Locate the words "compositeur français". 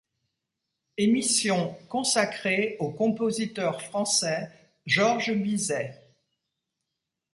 2.89-4.49